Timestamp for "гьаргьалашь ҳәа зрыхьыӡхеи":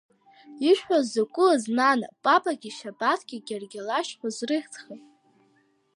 3.47-5.01